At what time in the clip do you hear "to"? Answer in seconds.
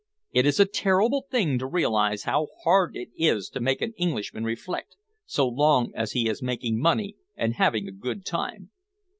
1.59-1.67, 3.49-3.59